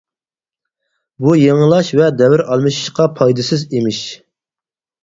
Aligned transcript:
بۇ 1.25 1.35
يېڭىلاش 1.41 1.91
ۋە 2.01 2.09
دەۋر 2.23 2.45
ئالمىشىشقا 2.49 3.09
پايدىسىز 3.21 3.71
ئىمىش. 3.71 4.07